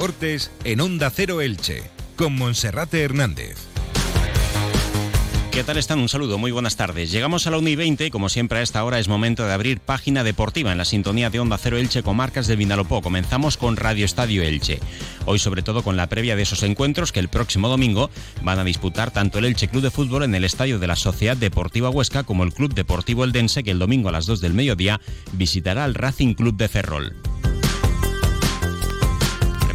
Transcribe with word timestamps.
deportes 0.00 0.50
en 0.64 0.80
Onda 0.80 1.10
Cero 1.10 1.42
Elche, 1.42 1.82
con 2.16 2.34
Monserrate 2.34 3.02
Hernández. 3.02 3.58
¿Qué 5.50 5.62
tal 5.62 5.76
están? 5.76 5.98
Un 5.98 6.08
saludo, 6.08 6.38
muy 6.38 6.52
buenas 6.52 6.76
tardes. 6.76 7.10
Llegamos 7.10 7.46
a 7.46 7.50
la 7.50 7.58
1 7.58 7.68
y 7.68 7.76
20 7.76 8.06
y 8.06 8.10
como 8.10 8.30
siempre 8.30 8.60
a 8.60 8.62
esta 8.62 8.82
hora 8.82 8.98
es 8.98 9.08
momento 9.08 9.44
de 9.44 9.52
abrir 9.52 9.80
página 9.80 10.24
deportiva 10.24 10.72
en 10.72 10.78
la 10.78 10.86
sintonía 10.86 11.28
de 11.28 11.38
Onda 11.38 11.58
Cero 11.58 11.76
Elche 11.76 12.02
con 12.02 12.16
marcas 12.16 12.46
de 12.46 12.56
Vinalopó. 12.56 13.02
Comenzamos 13.02 13.58
con 13.58 13.76
Radio 13.76 14.06
Estadio 14.06 14.42
Elche. 14.42 14.80
Hoy 15.26 15.38
sobre 15.38 15.60
todo 15.60 15.82
con 15.82 15.98
la 15.98 16.08
previa 16.08 16.34
de 16.34 16.44
esos 16.44 16.62
encuentros 16.62 17.12
que 17.12 17.20
el 17.20 17.28
próximo 17.28 17.68
domingo 17.68 18.08
van 18.42 18.58
a 18.58 18.64
disputar 18.64 19.10
tanto 19.10 19.38
el 19.38 19.44
Elche 19.44 19.68
Club 19.68 19.82
de 19.82 19.90
Fútbol 19.90 20.22
en 20.22 20.34
el 20.34 20.44
estadio 20.44 20.78
de 20.78 20.86
la 20.86 20.96
Sociedad 20.96 21.36
Deportiva 21.36 21.90
Huesca 21.90 22.22
como 22.22 22.44
el 22.44 22.54
Club 22.54 22.72
Deportivo 22.72 23.24
Eldense 23.24 23.62
que 23.62 23.72
el 23.72 23.78
domingo 23.78 24.08
a 24.08 24.12
las 24.12 24.24
2 24.24 24.40
del 24.40 24.54
mediodía 24.54 24.98
visitará 25.32 25.84
al 25.84 25.94
Racing 25.94 26.32
Club 26.32 26.56
de 26.56 26.68
Ferrol. 26.68 27.16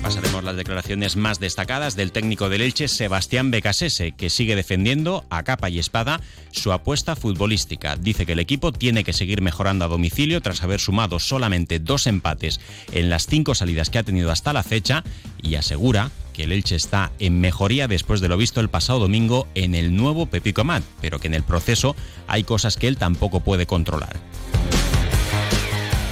Pasaremos 0.05 0.43
las 0.43 0.55
declaraciones 0.55 1.15
más 1.15 1.39
destacadas 1.39 1.95
del 1.95 2.11
técnico 2.11 2.47
del 2.47 2.61
Elche, 2.61 2.87
Sebastián 2.87 3.49
Becasese, 3.49 4.11
que 4.11 4.29
sigue 4.29 4.55
defendiendo 4.55 5.25
a 5.31 5.41
capa 5.41 5.71
y 5.71 5.79
espada 5.79 6.21
su 6.51 6.71
apuesta 6.71 7.15
futbolística. 7.15 7.95
Dice 7.95 8.27
que 8.27 8.33
el 8.33 8.39
equipo 8.39 8.71
tiene 8.71 9.03
que 9.03 9.13
seguir 9.13 9.41
mejorando 9.41 9.83
a 9.83 9.87
domicilio 9.87 10.41
tras 10.41 10.61
haber 10.61 10.79
sumado 10.79 11.17
solamente 11.17 11.79
dos 11.79 12.05
empates 12.05 12.59
en 12.91 13.09
las 13.09 13.25
cinco 13.25 13.55
salidas 13.55 13.89
que 13.89 13.97
ha 13.97 14.03
tenido 14.03 14.29
hasta 14.29 14.53
la 14.53 14.61
fecha 14.61 15.03
y 15.41 15.55
asegura 15.55 16.11
que 16.33 16.43
el 16.43 16.51
Elche 16.51 16.75
está 16.75 17.11
en 17.17 17.41
mejoría 17.41 17.87
después 17.87 18.21
de 18.21 18.27
lo 18.27 18.37
visto 18.37 18.61
el 18.61 18.69
pasado 18.69 18.99
domingo 18.99 19.47
en 19.55 19.73
el 19.73 19.95
nuevo 19.95 20.27
Pepico 20.27 20.61
Amat, 20.61 20.83
pero 21.01 21.17
que 21.17 21.29
en 21.29 21.33
el 21.33 21.41
proceso 21.41 21.95
hay 22.27 22.43
cosas 22.43 22.77
que 22.77 22.87
él 22.87 22.97
tampoco 22.97 23.39
puede 23.39 23.65
controlar. 23.65 24.15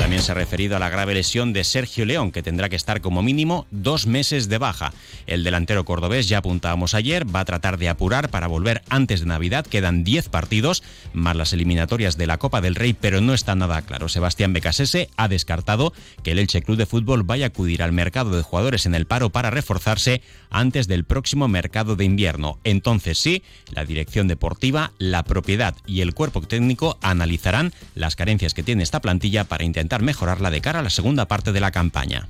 También 0.03 0.21
se 0.21 0.34
ha 0.34 0.35
referido 0.35 0.75
a 0.75 0.80
la 0.80 0.89
grave 0.89 1.13
lesión 1.13 1.53
de 1.53 1.63
Sergio 1.63 2.03
León, 2.05 2.34
que 2.34 2.44
tendrá 2.44 2.67
que 2.67 2.75
estar 2.75 3.00
como 3.00 3.23
mínimo 3.23 3.67
dos 3.72 4.05
meses 4.05 4.50
de 4.50 4.58
baja. 4.58 4.91
El 5.27 5.45
delantero 5.45 5.86
cordobés, 5.86 6.27
ya 6.27 6.39
apuntábamos 6.39 6.94
ayer, 6.94 7.25
va 7.33 7.39
a 7.39 7.45
tratar 7.45 7.77
de 7.77 7.88
apurar 7.88 8.30
para 8.30 8.47
volver 8.47 8.81
antes 8.89 9.22
de 9.22 9.27
Navidad. 9.27 9.66
Quedan 9.66 10.03
10 10.03 10.27
partidos, 10.27 10.83
más 11.14 11.38
las 11.38 11.53
eliminatorias 11.53 12.17
de 12.17 12.27
la 12.27 12.38
Copa 12.38 12.59
del 12.59 12.75
Rey, 12.75 12.92
pero 12.92 13.22
no 13.22 13.33
está 13.33 13.55
nada 13.55 13.81
claro. 13.81 14.09
Sebastián 14.09 14.52
Becasese 14.52 15.09
ha 15.16 15.30
descartado 15.30 15.94
que 16.22 16.31
el 16.33 16.39
Elche 16.39 16.64
Club 16.64 16.75
de 16.75 16.86
Fútbol 16.86 17.23
vaya 17.23 17.45
a 17.45 17.47
acudir 17.47 17.81
al 17.81 17.94
mercado 17.94 18.36
de 18.36 18.44
jugadores 18.44 18.86
en 18.86 18.95
el 18.95 19.05
paro 19.05 19.30
para 19.30 19.52
reforzarse 19.52 20.22
antes 20.53 20.87
del 20.87 21.03
próximo 21.03 21.49
mercado 21.49 21.97
de 21.97 22.05
invierno. 22.05 22.59
Entonces 22.63 23.17
sí, 23.19 23.43
la 23.71 23.83
dirección 23.83 24.27
deportiva, 24.29 24.93
la 24.97 25.23
propiedad 25.23 25.75
y 25.85 26.01
el 26.01 26.13
cuerpo 26.13 26.41
técnico 26.41 26.97
analizarán 27.01 27.73
las 27.95 28.15
carencias 28.15 28.53
que 28.53 28.63
tiene 28.63 28.83
esta 28.83 29.01
plantilla 29.01 29.43
para 29.43 29.65
intentar 29.65 30.01
mejorarla 30.01 30.51
de 30.51 30.61
cara 30.61 30.79
a 30.79 30.83
la 30.83 30.89
segunda 30.89 31.27
parte 31.27 31.51
de 31.51 31.59
la 31.59 31.71
campaña. 31.71 32.27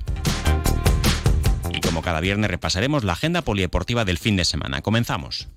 Y 1.72 1.80
como 1.80 2.02
cada 2.02 2.20
viernes 2.20 2.50
repasaremos 2.50 3.04
la 3.04 3.12
agenda 3.12 3.42
polideportiva 3.42 4.04
del 4.04 4.18
fin 4.18 4.36
de 4.36 4.44
semana. 4.44 4.82
Comenzamos. 4.82 5.48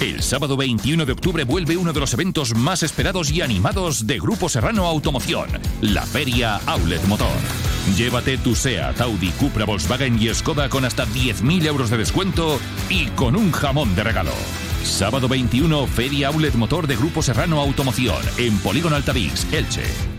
El 0.00 0.22
sábado 0.22 0.58
21 0.58 1.06
de 1.06 1.12
octubre 1.12 1.44
vuelve 1.44 1.76
uno 1.76 1.92
de 1.92 2.00
los 2.00 2.12
eventos 2.12 2.54
más 2.54 2.82
esperados 2.82 3.30
y 3.30 3.40
animados 3.40 4.06
de 4.06 4.18
Grupo 4.18 4.48
Serrano 4.50 4.86
Automoción, 4.86 5.48
la 5.80 6.02
Feria 6.02 6.60
Outlet 6.66 7.02
Motor. 7.06 7.65
Llévate 7.94 8.38
tu 8.38 8.54
SEAT, 8.54 9.00
Audi, 9.00 9.30
Cupra, 9.30 9.64
Volkswagen 9.64 10.20
y 10.20 10.32
Skoda 10.34 10.68
con 10.68 10.84
hasta 10.84 11.06
10.000 11.06 11.66
euros 11.66 11.90
de 11.90 11.98
descuento 11.98 12.58
y 12.88 13.06
con 13.08 13.36
un 13.36 13.52
jamón 13.52 13.94
de 13.94 14.04
regalo. 14.04 14.32
Sábado 14.82 15.28
21, 15.28 15.86
Feria 15.86 16.28
Outlet 16.28 16.54
Motor 16.54 16.86
de 16.86 16.96
Grupo 16.96 17.22
Serrano 17.22 17.60
Automoción, 17.60 18.22
en 18.38 18.58
Polígono 18.58 18.96
Altavix, 18.96 19.46
Elche. 19.52 20.15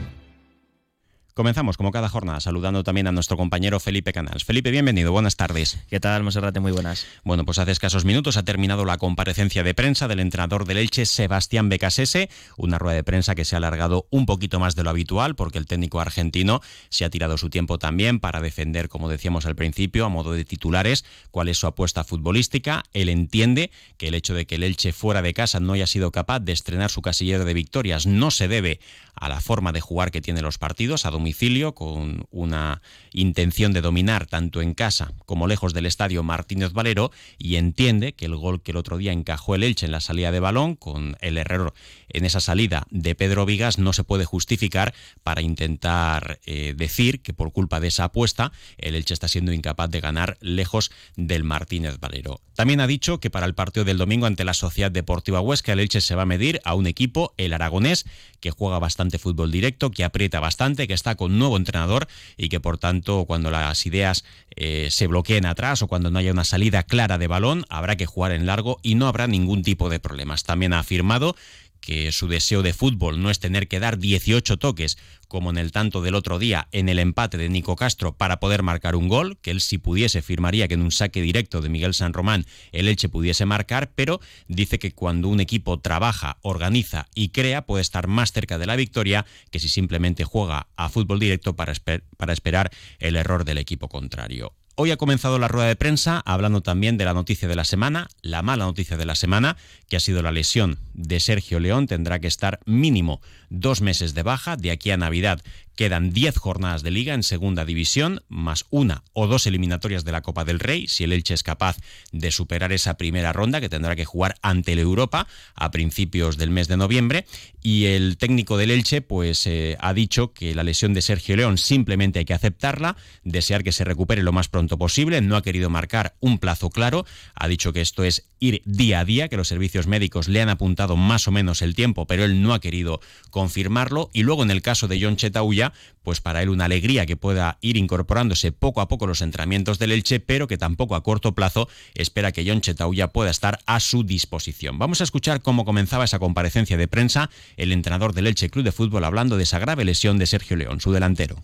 Comenzamos 1.37 1.77
como 1.77 1.91
cada 1.91 2.09
jornada 2.09 2.39
saludando 2.39 2.83
también 2.83 3.05
a 3.05 3.11
nuestro 3.11 3.37
compañero 3.37 3.79
Felipe 3.79 4.11
Canals. 4.11 4.43
Felipe, 4.43 4.71
bienvenido, 4.71 5.11
buenas 5.11 5.35
tardes. 5.35 5.77
¿Qué 5.87 5.99
tal, 5.99 6.23
Monserrate? 6.23 6.59
Muy 6.59 6.71
buenas. 6.71 7.05
Bueno, 7.23 7.45
pues 7.45 7.59
hace 7.59 7.69
escasos 7.69 8.05
minutos 8.05 8.37
ha 8.37 8.43
terminado 8.43 8.85
la 8.85 8.97
comparecencia 8.97 9.61
de 9.61 9.75
prensa 9.75 10.07
del 10.07 10.19
entrenador 10.19 10.65
del 10.65 10.77
Elche, 10.77 11.05
Sebastián 11.05 11.69
Becasese, 11.69 12.31
una 12.57 12.79
rueda 12.79 12.95
de 12.95 13.03
prensa 13.03 13.35
que 13.35 13.45
se 13.45 13.55
ha 13.55 13.59
alargado 13.59 14.07
un 14.09 14.25
poquito 14.25 14.59
más 14.59 14.75
de 14.75 14.83
lo 14.83 14.89
habitual 14.89 15.35
porque 15.35 15.59
el 15.59 15.67
técnico 15.67 15.99
argentino 15.99 16.59
se 16.89 17.05
ha 17.05 17.11
tirado 17.11 17.37
su 17.37 17.51
tiempo 17.51 17.77
también 17.77 18.19
para 18.19 18.41
defender, 18.41 18.89
como 18.89 19.07
decíamos 19.07 19.45
al 19.45 19.55
principio, 19.55 20.05
a 20.05 20.09
modo 20.09 20.31
de 20.31 20.43
titulares, 20.43 21.05
cuál 21.29 21.49
es 21.49 21.59
su 21.59 21.67
apuesta 21.67 22.03
futbolística. 22.03 22.83
Él 22.93 23.09
entiende 23.09 23.69
que 23.97 24.07
el 24.07 24.15
hecho 24.15 24.33
de 24.33 24.47
que 24.47 24.55
el 24.55 24.63
Elche 24.63 24.91
fuera 24.91 25.21
de 25.21 25.35
casa 25.35 25.59
no 25.59 25.73
haya 25.73 25.85
sido 25.85 26.11
capaz 26.11 26.39
de 26.39 26.53
estrenar 26.53 26.89
su 26.89 27.03
casillero 27.03 27.45
de 27.45 27.53
victorias 27.53 28.07
no 28.07 28.31
se 28.31 28.47
debe 28.47 28.79
a 29.19 29.29
la 29.29 29.41
forma 29.41 29.71
de 29.71 29.81
jugar 29.81 30.11
que 30.11 30.21
tiene 30.21 30.41
los 30.41 30.57
partidos, 30.57 31.05
a 31.05 31.11
domicilio, 31.11 31.73
con 31.75 32.27
una 32.31 32.81
intención 33.11 33.73
de 33.73 33.81
dominar 33.81 34.25
tanto 34.25 34.61
en 34.61 34.73
casa 34.73 35.13
como 35.25 35.47
lejos 35.47 35.73
del 35.73 35.85
estadio 35.85 36.23
Martínez 36.23 36.73
Valero, 36.73 37.11
y 37.37 37.55
entiende 37.55 38.13
que 38.13 38.25
el 38.25 38.35
gol 38.35 38.61
que 38.61 38.71
el 38.71 38.77
otro 38.77 38.97
día 38.97 39.11
encajó 39.11 39.55
el 39.55 39.63
Elche 39.63 39.85
en 39.85 39.91
la 39.91 40.01
salida 40.01 40.31
de 40.31 40.39
balón, 40.39 40.75
con 40.75 41.17
el 41.21 41.37
error 41.37 41.73
en 42.09 42.25
esa 42.25 42.39
salida 42.39 42.85
de 42.89 43.15
Pedro 43.15 43.45
Vigas, 43.45 43.77
no 43.77 43.93
se 43.93 44.03
puede 44.03 44.25
justificar 44.25 44.93
para 45.23 45.41
intentar 45.41 46.39
eh, 46.45 46.73
decir 46.75 47.21
que 47.21 47.33
por 47.33 47.51
culpa 47.51 47.79
de 47.79 47.87
esa 47.87 48.05
apuesta 48.05 48.51
el 48.77 48.95
Elche 48.95 49.13
está 49.13 49.27
siendo 49.27 49.51
incapaz 49.53 49.89
de 49.89 50.01
ganar 50.01 50.37
lejos 50.41 50.91
del 51.15 51.43
Martínez 51.43 51.99
Valero. 51.99 52.41
También 52.55 52.81
ha 52.81 52.87
dicho 52.87 53.19
que 53.19 53.29
para 53.29 53.45
el 53.45 53.53
partido 53.53 53.85
del 53.85 53.97
domingo 53.97 54.25
ante 54.25 54.43
la 54.43 54.53
Sociedad 54.53 54.91
Deportiva 54.91 55.41
Huesca 55.41 55.73
el 55.73 55.79
Elche 55.79 56.01
se 56.01 56.15
va 56.15 56.23
a 56.23 56.25
medir 56.25 56.59
a 56.63 56.73
un 56.73 56.87
equipo, 56.87 57.33
el 57.37 57.53
aragonés, 57.53 58.05
que 58.39 58.51
juega 58.51 58.79
bastante 58.79 59.06
fútbol 59.17 59.51
directo, 59.51 59.91
que 59.91 60.03
aprieta 60.03 60.39
bastante, 60.39 60.87
que 60.87 60.93
está 60.93 61.15
con 61.15 61.39
nuevo 61.39 61.55
entrenador 61.55 62.07
y 62.35 62.49
que 62.49 62.59
por 62.59 62.77
tanto 62.77 63.25
cuando 63.25 63.49
las 63.49 63.85
ideas 63.85 64.25
eh, 64.55 64.89
se 64.91 65.07
bloqueen 65.07 65.45
atrás 65.45 65.81
o 65.81 65.87
cuando 65.87 66.11
no 66.11 66.19
haya 66.19 66.31
una 66.31 66.43
salida 66.43 66.83
clara 66.83 67.17
de 67.17 67.27
balón 67.27 67.65
habrá 67.69 67.95
que 67.95 68.05
jugar 68.05 68.33
en 68.33 68.45
largo 68.45 68.79
y 68.83 68.95
no 68.95 69.07
habrá 69.07 69.27
ningún 69.27 69.63
tipo 69.63 69.89
de 69.89 69.99
problemas. 69.99 70.43
También 70.43 70.73
ha 70.73 70.79
afirmado 70.79 71.35
que 71.79 72.11
su 72.11 72.27
deseo 72.27 72.63
de 72.63 72.73
fútbol 72.73 73.21
no 73.21 73.29
es 73.29 73.39
tener 73.39 73.67
que 73.67 73.79
dar 73.79 73.97
18 73.97 74.57
toques, 74.57 74.97
como 75.27 75.49
en 75.49 75.57
el 75.57 75.71
tanto 75.71 76.01
del 76.01 76.15
otro 76.15 76.39
día 76.39 76.67
en 76.71 76.89
el 76.89 76.99
empate 76.99 77.37
de 77.37 77.49
Nico 77.49 77.75
Castro, 77.75 78.15
para 78.15 78.39
poder 78.39 78.63
marcar 78.63 78.95
un 78.95 79.07
gol, 79.07 79.37
que 79.41 79.51
él 79.51 79.61
si 79.61 79.77
pudiese 79.77 80.21
firmaría 80.21 80.67
que 80.67 80.75
en 80.75 80.81
un 80.81 80.91
saque 80.91 81.21
directo 81.21 81.61
de 81.61 81.69
Miguel 81.69 81.93
San 81.93 82.13
Román 82.13 82.45
el 82.71 82.87
Elche 82.87 83.09
pudiese 83.09 83.45
marcar, 83.45 83.91
pero 83.95 84.19
dice 84.47 84.79
que 84.79 84.91
cuando 84.91 85.27
un 85.27 85.39
equipo 85.39 85.79
trabaja, 85.79 86.37
organiza 86.41 87.07
y 87.13 87.29
crea 87.29 87.65
puede 87.65 87.81
estar 87.81 88.07
más 88.07 88.31
cerca 88.31 88.57
de 88.57 88.65
la 88.65 88.75
victoria 88.75 89.25
que 89.51 89.59
si 89.59 89.69
simplemente 89.69 90.23
juega 90.23 90.67
a 90.75 90.89
fútbol 90.89 91.19
directo 91.19 91.55
para, 91.55 91.73
para 92.17 92.33
esperar 92.33 92.71
el 92.99 93.15
error 93.15 93.43
del 93.45 93.57
equipo 93.57 93.89
contrario. 93.89 94.53
Hoy 94.79 94.91
ha 94.91 94.97
comenzado 94.97 95.39
la 95.39 95.47
rueda 95.47 95.69
de 95.69 95.75
prensa 95.75 96.21
hablando 96.23 96.61
también 96.61 96.97
de 96.97 97.05
la 97.05 97.15
noticia 97.15 97.47
de 97.47 97.55
la 97.55 97.65
semana, 97.65 98.09
la 98.21 98.43
mala 98.43 98.65
noticia 98.65 98.95
de 98.95 99.07
la 99.07 99.15
semana, 99.15 99.57
que 99.89 99.95
ha 99.95 99.99
sido 99.99 100.21
la 100.21 100.31
lesión 100.31 100.77
de 100.93 101.19
Sergio 101.19 101.59
León. 101.59 101.87
Tendrá 101.87 102.19
que 102.19 102.27
estar 102.27 102.59
mínimo 102.67 103.19
dos 103.49 103.81
meses 103.81 104.13
de 104.13 104.21
baja 104.21 104.55
de 104.55 104.69
aquí 104.69 104.91
a 104.91 104.97
Navidad. 104.97 105.41
Quedan 105.77 106.11
10 106.11 106.39
jornadas 106.39 106.81
de 106.81 106.89
liga 106.89 107.13
en 107.13 107.21
segunda 107.21 107.63
división, 107.63 108.23
más 108.29 108.65
una 108.71 109.03
o 109.13 109.27
dos 109.27 109.45
eliminatorias 109.45 110.03
de 110.03 110.11
la 110.11 110.23
Copa 110.23 110.43
del 110.43 110.59
Rey, 110.59 110.87
si 110.87 111.03
el 111.03 111.13
Elche 111.13 111.35
es 111.35 111.43
capaz 111.43 111.77
de 112.11 112.31
superar 112.31 112.71
esa 112.71 112.97
primera 112.97 113.31
ronda 113.31 113.61
que 113.61 113.69
tendrá 113.69 113.95
que 113.95 114.03
jugar 114.03 114.37
ante 114.41 114.73
el 114.73 114.79
Europa 114.79 115.27
a 115.53 115.69
principios 115.69 116.37
del 116.37 116.49
mes 116.49 116.67
de 116.67 116.77
noviembre. 116.77 117.27
Y 117.61 117.85
el 117.85 118.17
técnico 118.17 118.57
del 118.57 118.71
Elche 118.71 119.01
pues 119.01 119.45
eh, 119.45 119.77
ha 119.79 119.93
dicho 119.93 120.33
que 120.33 120.55
la 120.55 120.63
lesión 120.63 120.95
de 120.95 121.03
Sergio 121.03 121.35
León 121.35 121.59
simplemente 121.59 122.17
hay 122.17 122.25
que 122.25 122.33
aceptarla, 122.33 122.97
desear 123.23 123.63
que 123.63 123.71
se 123.71 123.83
recupere 123.83 124.23
lo 124.23 124.31
más 124.31 124.47
pronto 124.47 124.79
posible, 124.79 125.21
no 125.21 125.35
ha 125.35 125.43
querido 125.43 125.69
marcar 125.69 126.15
un 126.21 126.39
plazo 126.39 126.71
claro, 126.71 127.05
ha 127.35 127.47
dicho 127.47 127.71
que 127.71 127.81
esto 127.81 128.03
es 128.03 128.25
ir 128.39 128.61
día 128.65 128.99
a 128.99 129.05
día, 129.05 129.29
que 129.29 129.37
los 129.37 129.47
servicios 129.47 129.87
médicos 129.87 130.27
le 130.27 130.41
han 130.41 130.49
apuntado 130.49 130.95
más 130.95 131.27
o 131.27 131.31
menos 131.31 131.61
el 131.61 131.75
tiempo, 131.75 132.05
pero 132.07 132.23
él 132.23 132.41
no 132.41 132.53
ha 132.53 132.61
querido 132.61 132.99
confirmarlo. 133.29 134.09
Y 134.13 134.23
luego 134.23 134.43
en 134.43 134.51
el 134.51 134.61
caso 134.61 134.87
de 134.87 135.01
John 135.01 135.17
Chetauya, 135.17 135.66
pues 136.03 136.21
para 136.21 136.41
él 136.41 136.49
una 136.49 136.65
alegría 136.65 137.05
que 137.05 137.17
pueda 137.17 137.57
ir 137.61 137.77
incorporándose 137.77 138.51
poco 138.51 138.81
a 138.81 138.87
poco 138.87 139.07
los 139.07 139.21
entrenamientos 139.21 139.79
del 139.79 139.91
Elche, 139.91 140.19
pero 140.19 140.47
que 140.47 140.57
tampoco 140.57 140.95
a 140.95 141.03
corto 141.03 141.33
plazo 141.33 141.67
espera 141.93 142.31
que 142.31 142.45
John 142.47 142.61
Chetauya 142.61 143.09
pueda 143.09 143.29
estar 143.29 143.59
a 143.65 143.79
su 143.79 144.03
disposición. 144.03 144.79
Vamos 144.79 145.01
a 145.01 145.03
escuchar 145.03 145.41
cómo 145.41 145.65
comenzaba 145.65 146.05
esa 146.05 146.19
comparecencia 146.19 146.77
de 146.77 146.87
prensa 146.87 147.29
el 147.57 147.71
entrenador 147.71 148.13
del 148.13 148.27
Elche 148.27 148.49
Club 148.49 148.63
de 148.63 148.71
Fútbol 148.71 149.03
hablando 149.03 149.37
de 149.37 149.43
esa 149.43 149.59
grave 149.59 149.85
lesión 149.85 150.17
de 150.17 150.25
Sergio 150.25 150.55
León, 150.57 150.79
su 150.79 150.91
delantero. 150.91 151.43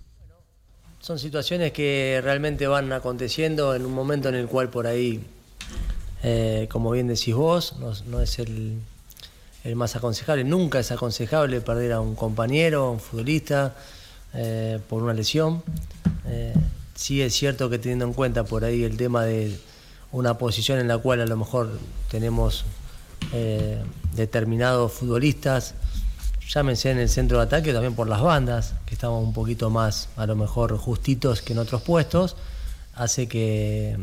Son 1.04 1.20
situaciones 1.20 1.74
que 1.74 2.22
realmente 2.24 2.66
van 2.66 2.94
aconteciendo 2.94 3.76
en 3.76 3.86
un 3.86 3.92
momento 3.92 4.30
en 4.30 4.36
el 4.36 4.48
cual 4.48 4.70
por 4.70 4.88
ahí, 4.88 5.22
eh, 6.24 6.70
como 6.72 6.92
bien 6.92 7.08
decís 7.08 7.36
vos, 7.36 7.76
no, 8.08 8.22
es 8.22 8.40
el, 8.40 8.78
el 9.66 9.76
más 9.76 9.98
aconsejable. 9.98 10.46
Nunca 10.46 10.80
es 10.80 10.94
aconsejable 10.94 11.60
perder 11.60 11.92
a 11.92 12.00
un 12.00 12.16
compañero, 12.16 12.86
a 12.86 12.92
un 12.92 13.02
futbolista, 13.02 13.76
eh, 14.34 14.80
por 14.90 15.04
una 15.04 15.14
lesión. 15.14 15.64
Eh, 16.26 16.54
sí 16.96 17.22
es 17.22 17.34
cierto 17.34 17.70
que 17.70 17.80
teniendo 17.80 18.06
en 18.06 18.14
cuenta 18.14 18.44
por 18.44 18.64
ahí 18.64 18.84
el 18.84 18.98
tema 18.98 19.24
de 19.24 19.58
una 20.12 20.38
posición 20.38 20.80
en 20.80 20.88
la 20.88 20.98
cual 20.98 21.22
a 21.22 21.26
lo 21.26 21.38
mejor 21.38 21.80
tenemos 22.10 22.66
eh, 23.32 23.82
determinados 24.16 24.92
futbolistas, 24.92 25.74
llámense 26.48 26.92
en 26.92 27.00
el 27.00 27.10
centro 27.10 27.38
de 27.38 27.46
ataque, 27.46 27.74
también 27.74 27.96
por 27.96 28.08
las 28.08 28.22
bandas, 28.22 28.76
que 28.86 28.94
estamos 28.94 29.24
un 29.24 29.34
poquito 29.34 29.70
más 29.70 30.10
a 30.16 30.26
lo 30.26 30.36
mejor 30.36 30.78
justitos 30.78 31.42
que 31.42 31.54
en 31.54 31.60
otros 31.60 31.82
puestos. 31.82 32.36
hace 32.96 33.28
que, 33.28 33.98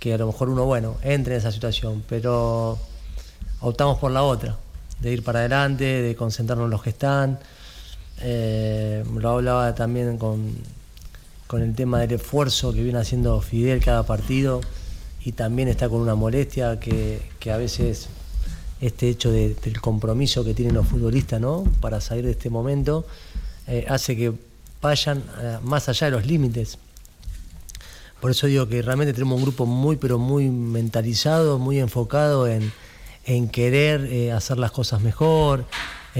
que 0.00 0.14
a 0.14 0.18
lo 0.18 0.26
mejor 0.26 0.48
uno, 0.48 0.64
bueno, 0.64 0.96
entre 1.02 1.34
en 1.34 1.40
esa 1.40 1.52
situación, 1.52 2.04
pero 2.08 2.78
optamos 3.60 3.98
por 3.98 4.10
la 4.10 4.22
otra, 4.22 4.56
de 5.00 5.12
ir 5.12 5.22
para 5.22 5.40
adelante, 5.40 5.84
de 5.84 6.16
concentrarnos 6.16 6.66
en 6.66 6.70
los 6.70 6.82
que 6.82 6.90
están. 6.90 7.38
Eh, 8.20 9.04
lo 9.14 9.30
hablaba 9.30 9.74
también 9.74 10.18
con, 10.18 10.52
con 11.46 11.62
el 11.62 11.74
tema 11.74 12.00
del 12.00 12.12
esfuerzo 12.12 12.72
que 12.72 12.82
viene 12.82 12.98
haciendo 12.98 13.40
Fidel 13.40 13.82
cada 13.82 14.02
partido 14.04 14.60
y 15.24 15.32
también 15.32 15.68
está 15.68 15.88
con 15.88 16.00
una 16.00 16.14
molestia 16.14 16.80
que, 16.80 17.22
que 17.38 17.52
a 17.52 17.56
veces 17.56 18.08
este 18.80 19.08
hecho 19.08 19.30
del 19.30 19.80
compromiso 19.80 20.44
que 20.44 20.54
tienen 20.54 20.74
los 20.74 20.86
futbolistas 20.86 21.40
¿no? 21.40 21.64
para 21.80 22.00
salir 22.00 22.24
de 22.24 22.32
este 22.32 22.50
momento 22.50 23.06
eh, 23.66 23.86
hace 23.88 24.16
que 24.16 24.32
vayan 24.80 25.22
eh, 25.40 25.58
más 25.62 25.88
allá 25.88 26.06
de 26.06 26.10
los 26.12 26.26
límites. 26.26 26.78
Por 28.20 28.32
eso 28.32 28.48
digo 28.48 28.68
que 28.68 28.82
realmente 28.82 29.12
tenemos 29.12 29.36
un 29.36 29.44
grupo 29.44 29.64
muy, 29.64 29.96
pero 29.96 30.18
muy 30.18 30.48
mentalizado, 30.50 31.58
muy 31.58 31.78
enfocado 31.78 32.48
en, 32.48 32.72
en 33.26 33.48
querer 33.48 34.32
hacer 34.32 34.58
las 34.58 34.72
cosas 34.72 35.02
mejor, 35.02 35.66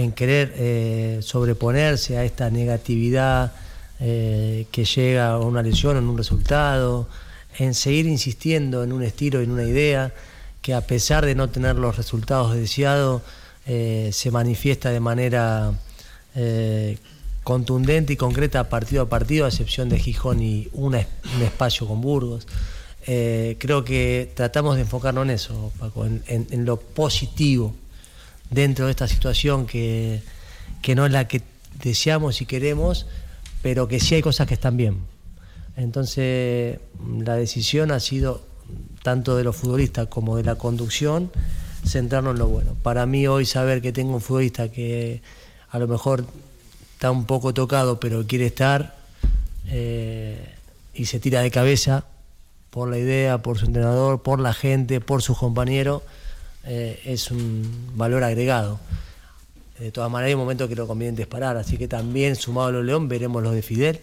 en 0.01 0.11
querer 0.11 1.21
sobreponerse 1.21 2.17
a 2.17 2.23
esta 2.23 2.49
negatividad 2.49 3.53
que 3.99 4.85
llega 4.95 5.31
a 5.31 5.39
una 5.39 5.61
lesión 5.61 5.97
en 5.97 6.05
un 6.05 6.17
resultado, 6.17 7.07
en 7.57 7.73
seguir 7.73 8.05
insistiendo 8.05 8.83
en 8.83 8.93
un 8.93 9.03
estilo, 9.03 9.41
en 9.41 9.51
una 9.51 9.63
idea 9.63 10.13
que 10.61 10.73
a 10.73 10.81
pesar 10.81 11.25
de 11.25 11.35
no 11.35 11.49
tener 11.49 11.75
los 11.75 11.97
resultados 11.97 12.53
deseados, 12.53 13.21
eh, 13.65 14.09
se 14.13 14.31
manifiesta 14.31 14.89
de 14.89 14.99
manera 14.99 15.73
eh, 16.35 16.97
contundente 17.43 18.13
y 18.13 18.15
concreta 18.15 18.69
partido 18.69 19.03
a 19.03 19.09
partido, 19.09 19.45
a 19.45 19.49
excepción 19.49 19.89
de 19.89 19.99
Gijón 19.99 20.41
y 20.41 20.69
un 20.73 20.95
espacio 20.95 21.87
con 21.87 22.01
Burgos. 22.01 22.47
Eh, 23.07 23.57
creo 23.59 23.83
que 23.83 24.31
tratamos 24.35 24.75
de 24.75 24.81
enfocarnos 24.81 25.23
en 25.23 25.29
eso, 25.31 25.71
Paco, 25.79 26.05
en, 26.05 26.65
lo 26.65 26.77
positivo 26.79 27.73
dentro 28.49 28.85
de 28.85 28.91
esta 28.91 29.07
situación 29.07 29.65
que, 29.65 30.21
que 30.81 30.95
no 30.95 31.05
es 31.05 31.11
la 31.11 31.27
que 31.27 31.41
deseamos 31.81 32.41
y 32.41 32.45
queremos, 32.45 33.05
pero 33.61 33.87
que 33.87 33.99
sí 33.99 34.15
hay 34.15 34.21
cosas 34.21 34.47
que 34.47 34.53
están 34.53 34.77
bien. 34.77 34.97
Entonces, 35.75 36.79
la 37.19 37.35
decisión 37.35 37.91
ha 37.91 37.99
sido 37.99 38.41
tanto 39.03 39.37
de 39.37 39.43
los 39.43 39.55
futbolistas 39.55 40.07
como 40.07 40.37
de 40.37 40.43
la 40.43 40.55
conducción, 40.55 41.31
centrarnos 41.85 42.33
en 42.33 42.39
lo 42.39 42.47
bueno. 42.47 42.75
Para 42.83 43.05
mí 43.05 43.27
hoy 43.27 43.45
saber 43.45 43.81
que 43.81 43.91
tengo 43.91 44.13
un 44.13 44.21
futbolista 44.21 44.69
que 44.69 45.21
a 45.69 45.79
lo 45.79 45.87
mejor 45.87 46.25
está 46.93 47.11
un 47.11 47.25
poco 47.25 47.53
tocado, 47.53 47.99
pero 47.99 48.27
quiere 48.27 48.47
estar 48.47 48.97
eh, 49.67 50.55
y 50.93 51.05
se 51.05 51.19
tira 51.19 51.41
de 51.41 51.51
cabeza 51.51 52.05
por 52.69 52.89
la 52.89 52.97
idea, 52.97 53.39
por 53.39 53.57
su 53.57 53.65
entrenador, 53.65 54.21
por 54.21 54.39
la 54.39 54.53
gente, 54.53 54.99
por 54.99 55.21
sus 55.21 55.37
compañeros, 55.37 56.03
eh, 56.65 56.99
es 57.05 57.31
un 57.31 57.91
valor 57.95 58.23
agregado. 58.23 58.79
De 59.79 59.91
todas 59.91 60.11
maneras 60.11 60.29
hay 60.29 60.33
un 60.33 60.41
momento 60.41 60.67
que 60.67 60.75
lo 60.75 60.87
conviene 60.87 61.15
es 61.17 61.27
parar, 61.27 61.55
así 61.55 61.77
que 61.77 61.87
también 61.87 62.35
sumado 62.35 62.67
a 62.67 62.71
los 62.71 62.85
León 62.85 63.07
veremos 63.07 63.41
los 63.41 63.53
de 63.53 63.61
Fidel 63.61 64.01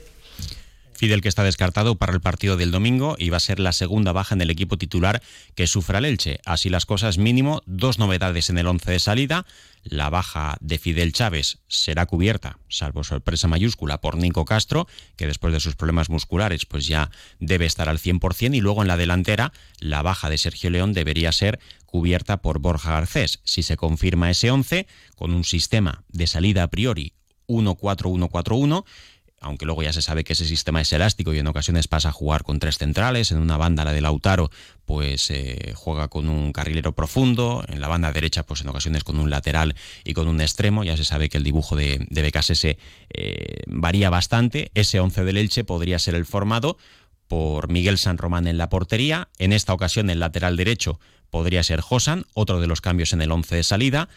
Fidel 0.96 1.20
que 1.20 1.28
está 1.28 1.44
descartado 1.44 1.96
para 1.96 2.12
el 2.12 2.20
partido 2.20 2.56
del 2.56 2.70
domingo 2.70 3.16
y 3.18 3.30
va 3.30 3.36
a 3.36 3.40
ser 3.40 3.60
la 3.60 3.72
segunda 3.72 4.12
baja 4.12 4.34
en 4.34 4.40
el 4.40 4.50
equipo 4.50 4.78
titular 4.78 5.22
que 5.54 5.66
sufra 5.66 5.98
el 5.98 6.04
Elche. 6.04 6.40
Así 6.44 6.68
las 6.68 6.86
cosas 6.86 7.18
mínimo, 7.18 7.62
dos 7.66 7.98
novedades 7.98 8.50
en 8.50 8.58
el 8.58 8.66
once 8.66 8.90
de 8.90 8.98
salida. 8.98 9.46
La 9.84 10.10
baja 10.10 10.56
de 10.60 10.78
Fidel 10.78 11.12
Chávez 11.12 11.58
será 11.68 12.06
cubierta, 12.06 12.58
salvo 12.68 13.04
sorpresa 13.04 13.46
mayúscula, 13.46 14.00
por 14.00 14.16
Nico 14.16 14.44
Castro, 14.44 14.88
que 15.16 15.26
después 15.26 15.52
de 15.52 15.60
sus 15.60 15.76
problemas 15.76 16.10
musculares 16.10 16.66
pues 16.66 16.86
ya 16.86 17.10
debe 17.38 17.66
estar 17.66 17.88
al 17.88 17.98
100%. 17.98 18.56
Y 18.56 18.60
luego 18.60 18.82
en 18.82 18.88
la 18.88 18.96
delantera, 18.96 19.52
la 19.78 20.02
baja 20.02 20.28
de 20.28 20.38
Sergio 20.38 20.70
León 20.70 20.92
debería 20.92 21.30
ser 21.32 21.60
cubierta 21.84 22.38
por 22.38 22.58
Borja 22.58 22.92
Garcés. 22.92 23.40
Si 23.44 23.62
se 23.62 23.76
confirma 23.76 24.30
ese 24.30 24.50
11, 24.50 24.86
con 25.14 25.32
un 25.32 25.44
sistema 25.44 26.04
de 26.08 26.26
salida 26.26 26.64
a 26.64 26.68
priori 26.68 27.12
1-4-1-4-1, 27.48 28.84
aunque 29.40 29.66
luego 29.66 29.82
ya 29.82 29.92
se 29.92 30.02
sabe 30.02 30.24
que 30.24 30.32
ese 30.32 30.46
sistema 30.46 30.80
es 30.80 30.92
elástico 30.92 31.34
y 31.34 31.38
en 31.38 31.46
ocasiones 31.46 31.88
pasa 31.88 32.08
a 32.08 32.12
jugar 32.12 32.42
con 32.42 32.58
tres 32.58 32.78
centrales, 32.78 33.30
en 33.30 33.38
una 33.38 33.56
banda 33.56 33.84
la 33.84 33.92
de 33.92 34.00
Lautaro 34.00 34.50
pues 34.84 35.30
eh, 35.30 35.72
juega 35.74 36.08
con 36.08 36.28
un 36.28 36.52
carrilero 36.52 36.92
profundo, 36.92 37.64
en 37.68 37.80
la 37.80 37.88
banda 37.88 38.12
derecha 38.12 38.44
pues 38.44 38.62
en 38.62 38.68
ocasiones 38.68 39.04
con 39.04 39.18
un 39.18 39.30
lateral 39.30 39.74
y 40.04 40.14
con 40.14 40.28
un 40.28 40.40
extremo, 40.40 40.84
ya 40.84 40.96
se 40.96 41.04
sabe 41.04 41.28
que 41.28 41.38
el 41.38 41.44
dibujo 41.44 41.76
de, 41.76 42.06
de 42.08 42.76
eh, 43.14 43.62
varía 43.66 44.10
bastante, 44.10 44.70
ese 44.74 45.00
11 45.00 45.24
del 45.24 45.36
Elche 45.36 45.64
podría 45.64 45.98
ser 45.98 46.14
el 46.14 46.24
formado 46.24 46.78
por 47.28 47.68
Miguel 47.68 47.98
San 47.98 48.18
Román 48.18 48.46
en 48.46 48.58
la 48.58 48.68
portería, 48.68 49.28
en 49.38 49.52
esta 49.52 49.72
ocasión 49.72 50.08
el 50.10 50.20
lateral 50.20 50.56
derecho 50.56 51.00
podría 51.30 51.62
ser 51.62 51.80
Josan, 51.80 52.24
otro 52.34 52.60
de 52.60 52.68
los 52.68 52.80
cambios 52.80 53.12
en 53.12 53.20
el 53.20 53.32
11 53.32 53.56
de 53.56 53.64
salida, 53.64 54.08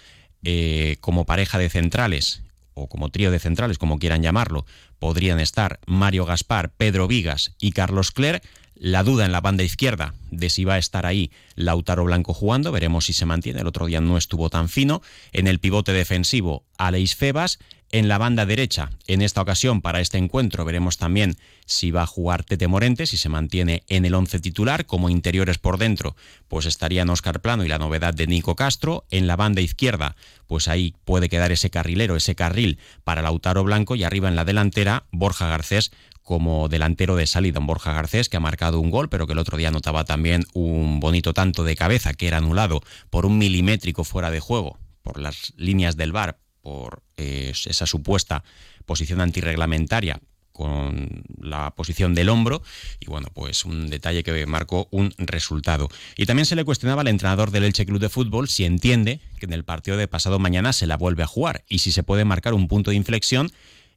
eh, 0.44 0.98
como 1.01 1.25
pareja 1.25 1.57
de 1.57 1.69
centrales 1.69 2.44
o 2.80 2.88
como 2.88 3.10
trío 3.10 3.31
de 3.31 3.40
centrales, 3.40 3.78
como 3.78 4.00
quieran 4.00 4.24
llamarlo, 4.24 4.66
podrían 5.00 5.40
estar 5.40 5.80
Mario 5.86 6.26
Gaspar, 6.26 6.72
Pedro 6.72 7.08
Vigas 7.08 7.56
y 7.60 7.72
Carlos 7.72 8.12
Cler. 8.12 8.42
La 8.81 9.04
duda 9.04 9.26
en 9.26 9.34
la 9.34 9.42
banda 9.42 9.64
izquierda 9.64 10.14
de 10.31 10.50
si 10.50 10.64
va 10.64 10.76
a 10.76 10.78
estar 10.78 11.06
ahí 11.06 11.31
Lautaro 11.56 12.06
Blanco 12.06 12.34
jugando, 12.34 12.72
veremos 12.72 13.06
si 13.06 13.14
se 13.14 13.26
mantiene. 13.26 13.60
El 13.60 13.68
otro 13.68 13.88
día 13.88 14.00
no 14.00 14.18
estuvo 14.18 14.50
tan 14.50 14.70
fino. 14.70 15.02
En 15.34 15.48
el 15.48 15.60
pivote 15.60 15.92
defensivo, 15.92 16.64
Aleix 16.78 17.14
Febas. 17.14 17.60
En 17.92 18.08
la 18.08 18.20
banda 18.20 18.46
derecha, 18.46 18.92
en 19.08 19.24
esta 19.24 19.42
ocasión, 19.42 19.81
para 19.81 20.00
este 20.00 20.20
encuentro, 20.20 20.64
veremos 20.64 20.98
también 20.98 21.38
si 21.66 21.90
va 21.90 22.04
a 22.04 22.08
jugar 22.08 22.44
Tete 22.44 22.68
Morente, 22.68 23.08
si 23.08 23.18
se 23.18 23.30
mantiene 23.30 23.81
en 23.88 24.06
el 24.06 24.14
once 24.14 24.40
titular, 24.40 24.86
como 24.86 25.10
interiores 25.10 25.58
por 25.58 25.80
dentro, 25.80 26.16
pues 26.48 26.68
estarían 26.68 27.10
Oscar 27.10 27.42
Plano 27.42 27.66
y 27.66 27.68
la 27.68 27.80
novedad 27.80 28.14
de 28.14 28.28
Nico 28.28 28.56
Castro. 28.56 29.06
En 29.10 29.25
la 29.25 29.36
banda 29.36 29.62
izquierda, 29.62 30.16
pues 30.46 30.68
ahí 30.68 30.94
puede 31.04 31.30
quedar 31.30 31.52
ese 31.52 31.72
carrilero, 31.72 32.16
ese 32.16 32.36
carril 32.36 32.78
para 33.04 33.24
Lautaro 33.24 33.64
Blanco 33.64 33.96
y 33.96 34.04
arriba 34.04 34.30
en 34.30 34.36
la 34.36 34.46
delantera, 34.46 35.06
Borja 35.12 35.48
Garcés 35.48 35.92
como 36.30 36.70
delantero 36.70 37.16
de 37.16 37.26
salida, 37.26 37.60
Borja 37.60 37.92
Garcés, 37.92 38.30
que 38.30 38.38
ha 38.38 38.40
marcado 38.40 38.80
un 38.80 38.92
gol, 38.92 39.10
pero 39.10 39.26
que 39.26 39.34
el 39.34 39.40
otro 39.40 39.58
día 39.58 39.72
notaba 39.72 40.06
también 40.06 40.46
un 40.54 41.00
bonito 41.00 41.34
tanto 41.34 41.64
de 41.64 41.76
cabeza 41.76 42.14
que 42.14 42.28
era 42.28 42.38
anulado 42.38 42.81
por 43.10 43.26
un 43.26 43.40
milimétrico 43.40 44.04
fuera 44.04 44.30
de 44.30 44.40
juego, 44.40 44.78
por 45.02 45.20
las 45.20 45.54
líneas 45.58 45.98
del 45.98 46.12
VAR 46.12 46.38
por 46.62 47.02
eh, 47.18 47.52
esa 47.66 47.88
supuesta 47.88 48.44
posición 48.86 49.22
antirreglamentaria 49.22 50.22
con 50.51 51.24
la 51.42 51.72
posición 51.72 52.13
del 52.13 52.30
hombro 52.30 52.62
y 53.00 53.08
bueno, 53.08 53.30
pues 53.34 53.65
un 53.65 53.89
detalle 53.89 54.22
que 54.22 54.46
marcó 54.46 54.88
un 54.92 55.12
resultado. 55.18 55.89
Y 56.15 56.27
también 56.27 56.46
se 56.46 56.56
le 56.56 56.63
cuestionaba 56.63 57.01
al 57.01 57.08
entrenador 57.08 57.50
del 57.50 57.63
Elche 57.63 57.88
Club 57.88 58.00
de 58.00 58.10
Fútbol 58.10 58.50
si 58.50 58.65
entiende 58.65 59.20
que 59.39 59.48
en 59.48 59.53
el 59.53 59.63
partido 59.63 59.98
de 59.98 60.08
pasado 60.08 60.38
mañana 60.38 60.74
se 60.74 60.86
la 60.86 60.96
vuelve 60.96 61.24
a 61.24 61.27
jugar 61.27 61.63
y 61.68 61.80
si 61.80 61.92
se 61.92 62.03
puede 62.03 62.24
marcar 62.24 62.53
un 62.53 62.68
punto 62.68 62.92
de 62.92 62.98
inflexión 62.98 63.51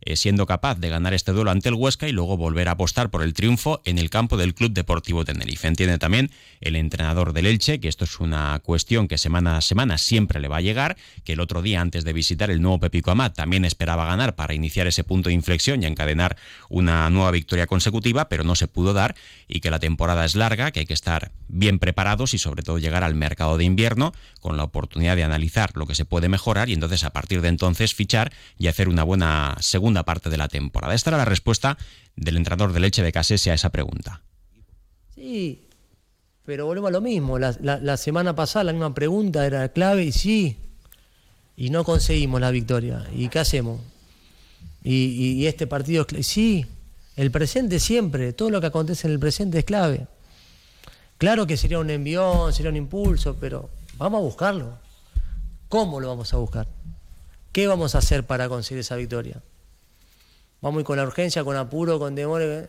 eh, 0.04 0.16
siendo 0.16 0.46
capaz 0.46 0.78
de 0.78 0.88
ganar 0.88 1.14
este 1.14 1.32
duelo 1.32 1.50
ante 1.50 1.68
el 1.68 1.74
Huesca 1.74 2.08
y 2.08 2.12
luego 2.12 2.36
volver 2.36 2.68
a 2.68 2.72
apostar 2.72 3.10
por 3.10 3.22
el 3.22 3.34
triunfo 3.34 3.82
en 3.84 3.98
el 3.98 4.10
campo 4.10 4.36
del 4.36 4.54
Club 4.54 4.72
Deportivo 4.72 5.24
Tenerife. 5.24 5.68
Entiende 5.68 5.98
también 5.98 6.30
el 6.60 6.76
entrenador 6.76 7.32
del 7.32 7.46
Elche 7.46 7.78
que 7.78 7.88
esto 7.88 8.04
es 8.04 8.18
una 8.20 8.60
cuestión 8.64 9.08
que 9.08 9.18
semana 9.18 9.56
a 9.56 9.60
semana 9.60 9.98
siempre 9.98 10.40
le 10.40 10.48
va 10.48 10.56
a 10.56 10.60
llegar, 10.60 10.96
que 11.24 11.34
el 11.34 11.40
otro 11.40 11.62
día 11.62 11.80
antes 11.80 12.04
de 12.04 12.12
visitar 12.12 12.50
el 12.50 12.60
nuevo 12.60 12.80
Pepico 12.80 13.10
Amat 13.10 13.36
también 13.36 13.64
esperaba 13.64 14.04
ganar 14.04 14.34
para 14.34 14.54
iniciar 14.54 14.86
ese 14.86 15.04
punto 15.04 15.28
de 15.28 15.34
inflexión 15.34 15.82
y 15.82 15.86
encadenar 15.86 16.36
una 16.68 17.08
nueva 17.10 17.30
victoria 17.30 17.66
consecutiva, 17.66 18.28
pero 18.28 18.44
no 18.44 18.54
se 18.54 18.68
pudo 18.68 18.92
dar 18.92 19.14
y 19.46 19.60
que 19.60 19.70
la 19.70 19.78
temporada 19.78 20.24
es 20.24 20.34
larga, 20.34 20.72
que 20.72 20.80
hay 20.80 20.86
que 20.86 20.94
estar 20.94 21.30
bien 21.48 21.78
preparados 21.78 22.34
y 22.34 22.38
sobre 22.38 22.62
todo 22.62 22.78
llegar 22.78 23.04
al 23.04 23.14
mercado 23.14 23.58
de 23.58 23.64
invierno 23.64 24.12
con 24.40 24.56
la 24.56 24.64
oportunidad 24.64 25.16
de 25.16 25.24
analizar 25.24 25.70
lo 25.74 25.86
que 25.86 25.94
se 25.94 26.04
puede 26.04 26.28
mejorar 26.28 26.68
y 26.68 26.72
entonces 26.72 27.04
a 27.04 27.10
partir 27.10 27.40
de 27.40 27.48
entonces 27.48 27.94
fichar 27.94 28.32
y 28.58 28.66
hacer 28.66 28.88
una 28.88 29.04
buena 29.04 29.56
segunda 29.60 29.91
parte 30.04 30.30
de 30.30 30.38
la 30.38 30.48
temporada. 30.48 30.94
Esta 30.94 31.10
era 31.10 31.18
la 31.18 31.24
respuesta 31.24 31.76
del 32.16 32.36
entrenador 32.36 32.72
de 32.72 32.80
Leche 32.80 33.02
de 33.02 33.12
Casese 33.12 33.50
a 33.50 33.54
esa 33.54 33.70
pregunta. 33.70 34.22
Sí, 35.14 35.68
pero 36.44 36.66
volvemos 36.66 36.88
a 36.88 36.92
lo 36.92 37.00
mismo. 37.00 37.38
La, 37.38 37.96
semana 37.96 38.34
pasada 38.34 38.64
la 38.64 38.72
misma 38.72 38.94
pregunta 38.94 39.46
era 39.46 39.68
clave 39.68 40.04
y 40.04 40.12
sí, 40.12 40.56
y 41.56 41.70
no 41.70 41.84
conseguimos 41.84 42.40
la 42.40 42.50
victoria. 42.50 43.06
¿Y 43.14 43.28
qué 43.28 43.38
hacemos? 43.38 43.80
Y, 44.82 45.46
este 45.46 45.66
partido 45.66 46.02
es 46.02 46.06
clave. 46.08 46.22
Sí, 46.24 46.66
el 47.16 47.30
presente 47.30 47.78
siempre, 47.78 48.32
todo 48.32 48.50
lo 48.50 48.60
que 48.60 48.66
acontece 48.66 49.06
en 49.06 49.12
el 49.12 49.20
presente 49.20 49.58
es 49.58 49.64
clave. 49.64 50.06
Claro 51.18 51.46
que 51.46 51.56
sería 51.56 51.78
un 51.78 51.90
envión, 51.90 52.52
sería 52.52 52.70
un 52.70 52.76
impulso, 52.76 53.36
pero 53.38 53.70
vamos 53.96 54.18
a 54.18 54.22
buscarlo. 54.22 54.78
¿Cómo 55.68 56.00
lo 56.00 56.08
vamos 56.08 56.34
a 56.34 56.38
buscar? 56.38 56.66
¿Qué 57.52 57.66
vamos 57.66 57.94
a 57.94 57.98
hacer 57.98 58.26
para 58.26 58.48
conseguir 58.48 58.80
esa 58.80 58.96
victoria? 58.96 59.40
¿Vamos 60.62 60.78
a 60.78 60.80
ir 60.80 60.86
con 60.86 60.96
la 60.96 61.02
urgencia, 61.02 61.42
con 61.42 61.56
apuro, 61.56 61.98
con 61.98 62.14
demora? 62.14 62.68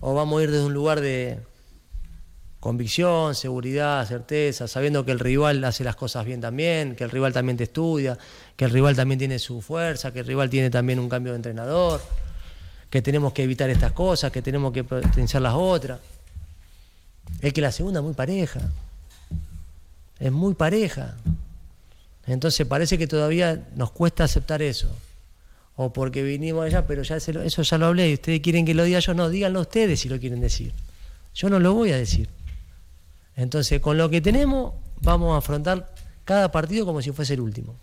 ¿O 0.00 0.14
vamos 0.14 0.40
a 0.40 0.42
ir 0.42 0.50
desde 0.50 0.66
un 0.66 0.74
lugar 0.74 1.00
de 1.00 1.38
convicción, 2.58 3.36
seguridad, 3.36 4.06
certeza, 4.06 4.66
sabiendo 4.66 5.04
que 5.04 5.12
el 5.12 5.20
rival 5.20 5.62
hace 5.64 5.84
las 5.84 5.94
cosas 5.94 6.24
bien 6.24 6.40
también, 6.40 6.96
que 6.96 7.04
el 7.04 7.10
rival 7.10 7.32
también 7.32 7.56
te 7.56 7.64
estudia, 7.64 8.18
que 8.56 8.64
el 8.64 8.72
rival 8.72 8.96
también 8.96 9.18
tiene 9.18 9.38
su 9.38 9.62
fuerza, 9.62 10.12
que 10.12 10.20
el 10.20 10.26
rival 10.26 10.50
tiene 10.50 10.70
también 10.70 10.98
un 10.98 11.08
cambio 11.08 11.32
de 11.32 11.36
entrenador, 11.36 12.00
que 12.90 13.00
tenemos 13.00 13.32
que 13.32 13.44
evitar 13.44 13.70
estas 13.70 13.92
cosas, 13.92 14.32
que 14.32 14.42
tenemos 14.42 14.72
que 14.72 14.82
potenciar 14.82 15.42
las 15.42 15.54
otras. 15.54 16.00
Es 17.40 17.52
que 17.52 17.60
la 17.60 17.70
segunda 17.70 18.00
es 18.00 18.04
muy 18.04 18.14
pareja. 18.14 18.60
Es 20.18 20.32
muy 20.32 20.54
pareja. 20.54 21.14
Entonces 22.26 22.66
parece 22.66 22.98
que 22.98 23.06
todavía 23.06 23.68
nos 23.76 23.92
cuesta 23.92 24.24
aceptar 24.24 24.62
eso. 24.62 24.88
O 25.76 25.92
porque 25.92 26.22
vinimos 26.22 26.64
allá, 26.64 26.86
pero 26.86 27.02
ya 27.02 27.16
eso 27.16 27.62
ya 27.62 27.78
lo 27.78 27.86
hablé 27.86 28.10
y 28.10 28.14
ustedes 28.14 28.40
quieren 28.40 28.66
que 28.66 28.74
lo 28.74 28.84
diga 28.84 28.98
yo. 28.98 29.14
No, 29.14 29.30
díganlo 29.30 29.60
ustedes 29.60 30.00
si 30.00 30.08
lo 30.08 30.20
quieren 30.20 30.40
decir. 30.40 30.72
Yo 31.34 31.48
no 31.48 31.58
lo 31.58 31.72
voy 31.72 31.92
a 31.92 31.96
decir. 31.96 32.28
Entonces, 33.36 33.80
con 33.80 33.96
lo 33.96 34.10
que 34.10 34.20
tenemos, 34.20 34.74
vamos 35.00 35.34
a 35.34 35.38
afrontar 35.38 35.94
cada 36.24 36.52
partido 36.52 36.84
como 36.84 37.00
si 37.00 37.10
fuese 37.12 37.34
el 37.34 37.40
último. 37.40 37.74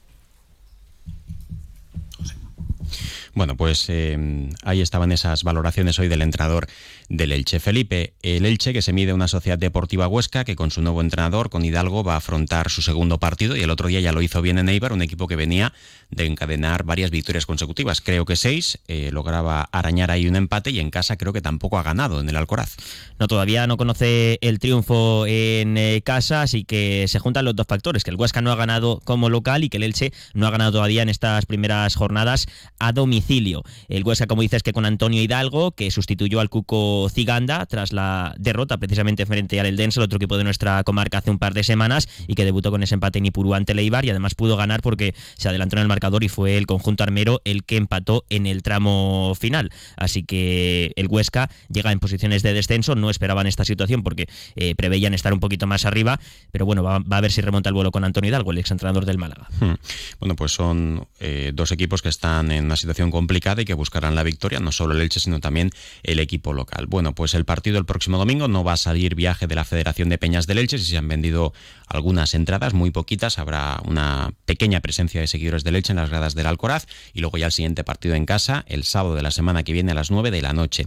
Bueno, 3.33 3.55
pues 3.55 3.85
eh, 3.89 4.49
ahí 4.63 4.81
estaban 4.81 5.11
esas 5.11 5.43
valoraciones 5.43 5.97
hoy 5.99 6.07
del 6.07 6.21
entrenador 6.21 6.67
del 7.07 7.31
Elche. 7.31 7.59
Felipe, 7.59 8.13
el 8.21 8.45
Elche 8.45 8.73
que 8.73 8.81
se 8.81 8.91
mide 8.91 9.13
una 9.13 9.27
sociedad 9.27 9.57
deportiva 9.57 10.07
huesca 10.07 10.43
que 10.43 10.55
con 10.55 10.71
su 10.71 10.81
nuevo 10.81 11.01
entrenador, 11.01 11.49
con 11.49 11.63
Hidalgo, 11.63 12.03
va 12.03 12.15
a 12.15 12.17
afrontar 12.17 12.69
su 12.69 12.81
segundo 12.81 13.19
partido 13.19 13.55
y 13.55 13.61
el 13.61 13.69
otro 13.69 13.87
día 13.87 14.01
ya 14.01 14.11
lo 14.11 14.21
hizo 14.21 14.41
bien 14.41 14.57
en 14.57 14.67
Eibar, 14.67 14.93
un 14.93 15.01
equipo 15.01 15.27
que 15.27 15.35
venía 15.35 15.73
de 16.09 16.25
encadenar 16.25 16.83
varias 16.83 17.11
victorias 17.11 17.45
consecutivas. 17.45 18.01
Creo 18.01 18.25
que 18.25 18.35
seis, 18.35 18.79
eh, 18.87 19.09
lograba 19.11 19.69
arañar 19.71 20.11
ahí 20.11 20.27
un 20.27 20.35
empate 20.35 20.71
y 20.71 20.79
en 20.79 20.89
casa 20.89 21.17
creo 21.17 21.33
que 21.33 21.41
tampoco 21.41 21.77
ha 21.77 21.83
ganado 21.83 22.19
en 22.19 22.29
el 22.29 22.35
Alcoraz. 22.35 22.75
No, 23.19 23.27
todavía 23.27 23.67
no 23.67 23.77
conoce 23.77 24.39
el 24.41 24.59
triunfo 24.59 25.25
en 25.27 25.77
eh, 25.77 26.01
casa, 26.03 26.41
así 26.41 26.63
que 26.63 27.05
se 27.07 27.19
juntan 27.19 27.45
los 27.45 27.55
dos 27.55 27.67
factores, 27.67 28.03
que 28.03 28.09
el 28.09 28.15
Huesca 28.15 28.41
no 28.41 28.51
ha 28.51 28.55
ganado 28.55 29.01
como 29.03 29.29
local 29.29 29.63
y 29.63 29.69
que 29.69 29.77
el 29.77 29.83
Elche 29.83 30.11
no 30.33 30.47
ha 30.47 30.51
ganado 30.51 30.71
todavía 30.71 31.03
en 31.03 31.09
estas 31.09 31.45
primeras 31.45 31.95
jornadas 31.95 32.47
a 32.79 32.91
domicilio. 32.91 33.63
El 33.87 34.03
Huesca, 34.03 34.27
como 34.27 34.41
dices, 34.41 34.63
que 34.63 34.73
con 34.73 34.85
Antonio 34.85 35.21
Hidalgo, 35.21 35.71
que 35.71 35.91
sustituyó 35.91 36.39
al 36.39 36.49
Cuco 36.49 37.09
Ciganda 37.09 37.65
tras 37.65 37.93
la 37.93 38.33
derrota 38.37 38.77
precisamente 38.77 39.25
frente 39.25 39.59
al 39.59 39.67
Eldense, 39.67 39.99
el 39.99 40.05
otro 40.05 40.17
equipo 40.17 40.37
de 40.37 40.43
nuestra 40.43 40.83
comarca 40.83 41.19
hace 41.19 41.29
un 41.29 41.39
par 41.39 41.53
de 41.53 41.63
semanas 41.63 42.07
y 42.27 42.35
que 42.35 42.45
debutó 42.45 42.71
con 42.71 42.83
ese 42.83 42.95
empate 42.95 43.19
en 43.19 43.27
Ipurú 43.27 43.53
ante 43.53 43.73
Leibar 43.73 44.05
y 44.05 44.09
además 44.09 44.35
pudo 44.35 44.57
ganar 44.57 44.81
porque 44.81 45.13
se 45.37 45.49
adelantó 45.49 45.75
en 45.75 45.83
el 45.83 45.87
marcador 45.87 45.98
y 46.21 46.29
fue 46.29 46.57
el 46.57 46.65
conjunto 46.65 47.03
armero 47.03 47.41
el 47.45 47.63
que 47.63 47.77
empató 47.77 48.25
en 48.29 48.45
el 48.45 48.63
tramo 48.63 49.35
final. 49.39 49.71
Así 49.95 50.23
que 50.23 50.91
el 50.95 51.07
Huesca 51.07 51.49
llega 51.71 51.91
en 51.91 51.99
posiciones 51.99 52.41
de 52.43 52.53
descenso, 52.53 52.95
no 52.95 53.09
esperaban 53.09 53.47
esta 53.47 53.65
situación 53.65 54.03
porque 54.03 54.27
eh, 54.55 54.75
preveían 54.75 55.13
estar 55.13 55.33
un 55.33 55.39
poquito 55.39 55.67
más 55.67 55.85
arriba, 55.85 56.19
pero 56.51 56.65
bueno, 56.65 56.83
va, 56.83 56.95
a 57.09 57.21
ver 57.21 57.31
si 57.31 57.41
remonta 57.41 57.69
el 57.69 57.75
vuelo 57.75 57.91
con 57.91 58.03
Antonio 58.03 58.29
Hidalgo, 58.29 58.51
el 58.51 58.57
exentrenador 58.57 59.05
del 59.05 59.17
Málaga. 59.17 59.47
Hmm. 59.59 59.75
Bueno, 60.19 60.35
pues 60.35 60.51
son 60.53 61.07
eh, 61.19 61.51
dos 61.53 61.71
equipos 61.71 62.01
que 62.01 62.09
están 62.09 62.51
en 62.51 62.65
una 62.65 62.75
situación 62.75 63.11
complicada 63.11 63.61
y 63.61 63.65
que 63.65 63.73
buscarán 63.73 64.15
la 64.15 64.23
victoria, 64.23 64.59
no 64.59 64.71
solo 64.71 64.93
el 64.93 65.01
Elche, 65.01 65.19
sino 65.19 65.39
también 65.39 65.69
el 66.03 66.19
equipo 66.19 66.53
local. 66.53 66.87
Bueno, 66.87 67.13
pues 67.13 67.33
el 67.33 67.45
partido 67.45 67.77
el 67.77 67.85
próximo 67.85 68.17
domingo 68.17 68.47
no 68.47 68.63
va 68.63 68.73
a 68.73 68.77
salir 68.77 69.15
viaje 69.15 69.47
de 69.47 69.55
la 69.55 69.65
Federación 69.65 70.09
de 70.09 70.17
Peñas 70.17 70.47
del 70.47 70.57
Elche, 70.57 70.79
si 70.79 70.85
se 70.85 70.97
han 70.97 71.07
vendido 71.07 71.53
algunas 71.87 72.33
entradas, 72.33 72.73
muy 72.73 72.91
poquitas, 72.91 73.39
habrá 73.39 73.81
una 73.85 74.31
pequeña 74.45 74.79
presencia 74.79 75.21
de 75.21 75.27
seguidores 75.27 75.63
del 75.63 75.75
Elche 75.75 75.88
en 75.89 75.97
las 75.97 76.09
gradas 76.09 76.35
del 76.35 76.47
Alcoraz 76.47 76.85
y 77.13 77.19
luego 77.19 77.37
ya 77.37 77.47
el 77.47 77.51
siguiente 77.51 77.83
partido 77.83 78.15
en 78.15 78.25
casa, 78.25 78.63
el 78.67 78.83
sábado 78.83 79.15
de 79.15 79.21
la 79.21 79.31
semana 79.31 79.63
que 79.63 79.73
viene 79.73 79.91
a 79.91 79.95
las 79.95 80.11
9 80.11 80.31
de 80.31 80.41
la 80.41 80.53
noche. 80.53 80.85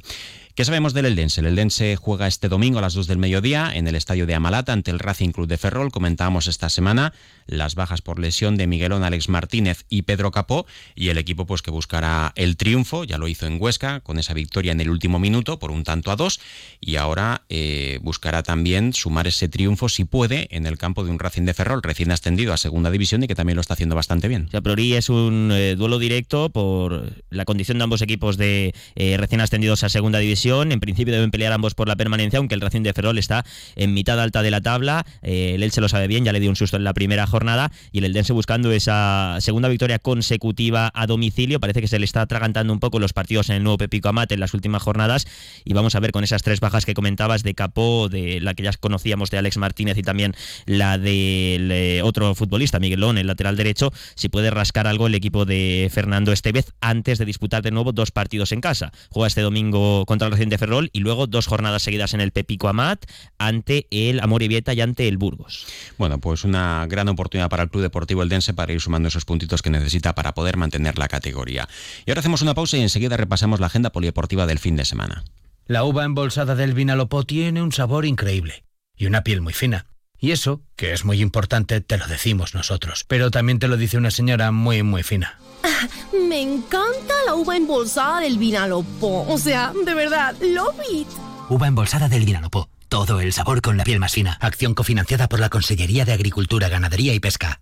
¿Qué 0.55 0.67
sabemos 0.67 0.93
del 0.93 1.07
Eldense? 1.07 1.41
El 1.41 1.47
Eldense 1.47 1.97
juega 1.97 2.27
este 2.27 2.51
domingo 2.51 2.79
a 2.79 2.83
las 2.83 2.93
2 2.93 3.07
del 3.07 3.17
mediodía 3.17 3.71
en 3.75 3.89
el 3.89 3.95
estadio 3.95 4.27
de 4.27 4.35
Amalata 4.35 4.75
ante 4.75 4.91
el 4.91 4.99
Racing 4.99 5.31
Club 5.31 5.49
de 5.49 5.57
Ferrol. 5.57 5.91
Comentábamos 5.91 6.47
esta 6.47 6.69
semana 6.69 7.15
las 7.47 7.75
bajas 7.75 8.03
por 8.03 8.19
lesión 8.19 8.59
de 8.59 8.67
Miguelón, 8.67 9.03
Alex 9.03 9.31
Martínez 9.31 9.87
y 9.89 10.03
Pedro 10.03 10.31
Capó 10.31 10.67
y 10.95 11.09
el 11.09 11.17
equipo 11.17 11.47
pues 11.47 11.63
que 11.63 11.71
buscará 11.71 12.35
el 12.37 12.59
triunfo, 12.59 13.05
ya 13.05 13.17
lo 13.17 13.29
hizo 13.29 13.47
en 13.47 13.57
Huesca 13.59 14.01
con 14.01 14.19
esa 14.19 14.35
victoria 14.35 14.73
en 14.73 14.83
el 14.83 14.91
último 14.91 15.19
minuto 15.19 15.59
por 15.59 15.71
un 15.71 15.85
tanto 15.85 16.11
a 16.11 16.17
dos 16.17 16.39
y 16.83 16.97
ahora 16.97 17.45
eh, 17.49 17.99
buscará 18.03 18.43
también 18.43 18.93
sumar 18.93 19.27
ese 19.27 19.49
triunfo 19.49 19.89
si 19.89 20.05
puede 20.05 20.49
en 20.51 20.67
el 20.67 20.77
campo 20.77 21.03
de 21.03 21.11
un 21.11 21.19
Racing 21.19 21.45
de 21.45 21.55
Ferrol 21.55 21.83
recién 21.83 22.13
ascendido 22.13 22.53
a 22.53 22.59
segunda 22.59 22.91
división 22.91 23.23
y 23.23 23.27
que 23.27 23.35
también 23.35 23.57
lo 23.57 23.63
está 23.63 23.73
haciendo 23.73 23.95
bastante 23.95 24.29
bien. 24.29 24.51
O 24.53 24.61
Priori 24.61 24.93
es 24.97 25.09
un 25.09 25.51
eh, 25.51 25.77
duelo 25.77 25.99
directo 25.99 26.51
por 26.51 27.23
la 27.31 27.47
condición 27.47 27.79
de 27.79 27.85
ambos 27.85 28.03
equipos 28.03 28.37
de 28.37 28.75
eh, 28.97 29.17
recién 29.17 29.41
ascendidos 29.41 29.83
a 29.83 29.89
segunda 29.89 30.19
división 30.19 30.42
en 30.45 30.81
principio 30.81 31.15
deben 31.15 31.31
pelear 31.31 31.53
ambos 31.53 31.75
por 31.75 31.89
la 31.89 31.97
permanencia, 31.97 32.39
aunque 32.39 32.55
el 32.55 32.61
Racing 32.61 32.83
de 32.83 32.93
Ferrol 32.93 33.19
está 33.19 33.45
en 33.77 33.95
mitad 33.95 34.21
alta 34.21 34.43
de 34.43 34.51
la 34.51 34.61
tabla. 34.61 35.07
Eh, 35.23 35.53
el 35.55 35.63
Elche 35.63 35.81
lo 35.81 35.89
sabe 35.89 36.09
bien, 36.09 36.25
ya 36.25 36.33
le 36.33 36.41
dio 36.41 36.51
un 36.51 36.57
susto 36.57 36.77
en 36.77 36.85
la 36.85 36.95
primera 36.95 37.27
jornada. 37.27 37.71
Y 37.93 37.99
el 37.99 38.05
Eldense 38.07 38.33
buscando 38.33 38.73
esa 38.73 39.37
segunda 39.41 39.69
victoria 39.69 39.99
consecutiva 39.99 40.91
a 40.95 41.07
domicilio. 41.07 41.61
Parece 41.61 41.81
que 41.81 41.89
se 41.89 41.99
le 41.99 42.05
está 42.05 42.23
atragantando 42.23 42.73
un 42.73 42.81
poco 42.81 42.99
los 42.99 43.13
partidos 43.13 43.51
en 43.51 43.57
el 43.57 43.63
nuevo 43.63 43.79
Pepico 43.79 44.09
Amate 44.09 44.35
en 44.35 44.41
las 44.41 44.55
últimas 44.55 44.83
jornadas. 44.83 45.27
Y 45.65 45.75
vamos 45.75 45.95
a 45.95 46.01
ver 46.01 46.13
con 46.13 46.25
esas 46.25 46.43
tres 46.43 46.61
bajas 46.61 46.85
que 46.85 46.95
comentabas 46.95 47.43
de 47.43 47.55
Capó, 47.55 48.09
de 48.09 48.41
la 48.41 48.55
que 48.55 48.65
ya 48.65 48.73
conocíamos 48.73 49.31
de 49.31 49.39
Alex 49.39 49.59
Martínez 49.59 49.97
y 49.99 50.03
también 50.03 50.35
la 50.67 50.99
del 50.99 51.71
eh, 51.71 52.03
otro 52.03 52.35
futbolista, 52.35 52.81
Miguelón, 52.81 53.19
el 53.19 53.27
lateral 53.27 53.57
derecho, 53.57 53.93
si 54.15 54.29
puede 54.29 54.51
rascar 54.51 54.87
algo 54.87 55.07
el 55.07 55.15
equipo 55.15 55.45
de 55.45 55.89
Fernando 55.93 56.33
Estevez 56.33 56.73
antes 56.81 57.19
de 57.19 57.25
disputar 57.25 57.63
de 57.63 57.71
nuevo 57.71 57.93
dos 57.93 58.11
partidos 58.11 58.53
en 58.53 58.61
casa. 58.61 58.93
Juega 59.11 59.29
este 59.29 59.43
domingo 59.43 60.05
contra 60.07 60.29
el 60.29 60.32
de 60.39 60.59
Ferrol 60.59 60.91
y 60.93 61.01
luego 61.01 61.27
dos 61.27 61.47
jornadas 61.47 61.83
seguidas 61.83 62.15
en 62.15 62.21
el 62.21 62.33
Pepico 62.33 62.69
Amat 62.69 63.05
ante 63.39 63.87
el 63.91 64.21
Vieta 64.49 64.73
y 64.75 64.81
ante 64.81 65.09
el 65.09 65.19
Burgos. 65.19 65.67
Bueno, 65.99 66.19
pues 66.19 66.45
una 66.45 66.87
gran 66.89 67.09
oportunidad 67.09 67.49
para 67.49 67.65
el 67.65 67.71
Club 67.71 67.83
Deportivo 67.83 68.23
Eldense 68.23 68.55
para 68.55 68.73
ir 68.73 68.81
sumando 68.81 69.09
esos 69.09 69.25
puntitos 69.25 69.63
que 69.63 69.71
necesita 69.71 70.15
para 70.15 70.35
poder 70.35 70.57
mantener 70.57 70.99
la 70.99 71.09
categoría. 71.09 71.69
Y 72.07 72.11
ahora 72.11 72.21
hacemos 72.21 72.43
una 72.43 72.55
pausa 72.55 72.77
y 72.77 72.81
enseguida 72.81 73.17
repasamos 73.17 73.61
la 73.61 73.67
agenda 73.67 73.91
polideportiva 73.91 74.47
del 74.47 74.59
fin 74.59 74.77
de 74.77 74.85
semana. 74.85 75.25
La 75.67 75.85
uva 75.85 76.05
embolsada 76.05 76.55
del 76.55 76.75
Vinalopó 76.75 77.25
tiene 77.25 77.63
un 77.63 77.73
sabor 77.73 78.05
increíble 78.05 78.65
y 78.97 79.07
una 79.07 79.23
piel 79.23 79.41
muy 79.41 79.53
fina. 79.53 79.87
Y 80.19 80.31
eso, 80.31 80.63
que 80.77 80.93
es 80.93 81.05
muy 81.05 81.21
importante, 81.21 81.81
te 81.81 81.99
lo 81.99 82.07
decimos 82.07 82.55
nosotros. 82.55 83.05
Pero 83.09 83.31
también 83.31 83.59
te 83.59 83.69
lo 83.69 83.77
dice 83.77 83.97
una 83.97 84.13
señora 84.13 84.53
muy, 84.53 84.83
muy 84.83 85.03
fina. 85.03 85.39
Me 86.29 86.41
encanta 86.41 87.15
la 87.27 87.35
uva 87.35 87.57
embolsada 87.57 88.21
del 88.21 88.39
Vinalopó. 88.39 89.27
O 89.29 89.39
sea, 89.39 89.73
de 89.85 89.95
verdad, 89.95 90.35
love 90.41 90.81
it. 90.93 91.09
Uva 91.49 91.67
embolsada 91.67 92.09
del 92.09 92.25
Vinalopó. 92.25 92.69
Todo 92.89 93.21
el 93.21 93.33
sabor 93.33 93.63
con 93.63 93.77
la 93.77 93.85
piel 93.85 94.01
más 94.01 94.13
fina. 94.13 94.37
Acción 94.41 94.75
cofinanciada 94.75 95.29
por 95.29 95.41
la 95.41 95.49
Consellería 95.49 96.05
de 96.05 96.13
Agricultura, 96.13 96.69
Ganadería 96.69 97.15
y 97.15 97.21
Pesca. 97.21 97.61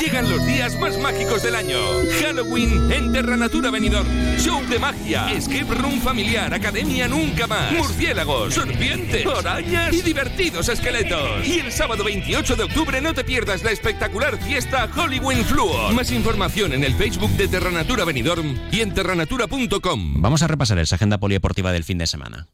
Llegan 0.00 0.30
los 0.30 0.44
días 0.46 0.78
más 0.80 0.98
mágicos 0.98 1.42
del 1.42 1.54
año. 1.54 1.76
Halloween 2.20 2.90
en 2.90 3.12
Terranatura 3.12 3.70
Venidor. 3.70 4.06
Show 4.38 4.62
de 4.66 4.78
magia, 4.78 5.30
escape 5.32 5.74
room 5.74 6.00
familiar, 6.00 6.52
academia 6.54 7.06
nunca 7.06 7.46
más. 7.46 7.70
Murciélagos, 7.72 8.54
serpientes, 8.54 9.26
arañas 9.26 9.92
y 9.92 10.00
divertidos 10.00 10.70
esqueletos. 10.70 11.46
Y 11.46 11.58
el 11.60 11.70
sábado 11.70 12.02
28 12.02 12.56
de 12.56 12.64
octubre 12.64 13.00
no 13.02 13.12
te 13.12 13.24
pierdas 13.24 13.62
la 13.62 13.72
espectacular 13.72 14.38
fiesta 14.38 14.88
Halloween 14.88 15.44
Fluor. 15.44 15.92
Más 15.92 16.10
información 16.10 16.72
en 16.72 16.82
el 16.82 16.94
Facebook 16.94 17.30
de 17.32 17.48
Terranatura 17.48 18.04
Benidorm 18.04 18.58
y 18.72 18.80
en 18.80 18.94
terranatura.com. 18.94 20.14
Vamos 20.22 20.42
a 20.42 20.46
repasar 20.46 20.78
esa 20.78 20.96
agenda 20.96 21.18
polideportiva 21.18 21.72
del 21.72 21.84
fin 21.84 21.98
de 21.98 22.06
semana 22.06 22.48